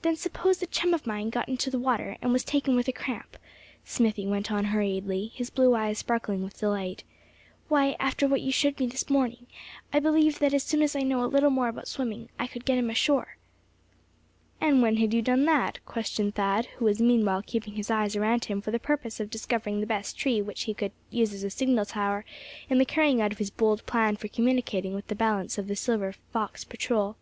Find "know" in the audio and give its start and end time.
11.02-11.22